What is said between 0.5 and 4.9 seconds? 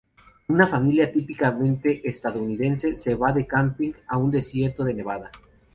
familia típicamente estadounidense se va de camping a un desierto